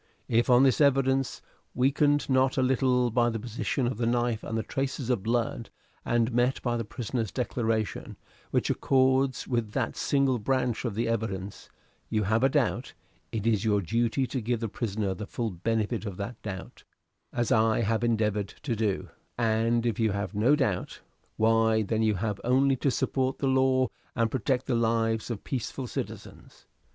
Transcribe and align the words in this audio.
"If 0.27 0.49
on 0.49 0.63
this 0.63 0.81
evidence, 0.81 1.43
weakened 1.75 2.27
not 2.27 2.57
a 2.57 2.63
little 2.63 3.11
by 3.11 3.29
the 3.29 3.37
position 3.37 3.85
of 3.85 3.97
the 3.97 4.07
knife 4.07 4.43
and 4.43 4.57
the 4.57 4.63
traces 4.63 5.11
of 5.11 5.21
blood, 5.21 5.69
and 6.03 6.33
met 6.33 6.59
by 6.63 6.75
the 6.75 6.83
prisoner's 6.83 7.31
declaration, 7.31 8.17
which 8.49 8.71
accords 8.71 9.47
with 9.47 9.73
that 9.73 9.95
single 9.95 10.39
branch 10.39 10.85
of 10.85 10.95
the 10.95 11.07
evidence, 11.07 11.69
you 12.09 12.23
have 12.23 12.43
a 12.43 12.49
doubt, 12.49 12.95
it 13.31 13.45
is 13.45 13.63
your 13.63 13.79
duty 13.79 14.25
to 14.25 14.41
give 14.41 14.59
the 14.59 14.67
prisoner 14.67 15.13
the 15.13 15.27
full 15.27 15.51
benefit 15.51 16.07
of 16.07 16.17
that 16.17 16.41
doubt, 16.41 16.83
as 17.31 17.51
I 17.51 17.81
have 17.81 18.03
endeavored 18.03 18.47
to 18.63 18.75
do; 18.75 19.09
and 19.37 19.85
if 19.85 19.99
you 19.99 20.13
have 20.13 20.33
no 20.33 20.55
doubt, 20.55 21.01
why 21.37 21.83
then 21.83 22.01
you 22.01 22.15
have 22.15 22.41
only 22.43 22.75
to 22.77 22.89
support 22.89 23.37
the 23.37 23.45
law 23.45 23.89
and 24.15 24.31
protect 24.31 24.65
the 24.65 24.73
lives 24.73 25.29
of 25.29 25.43
peaceful 25.43 25.85
citizens. 25.85 26.65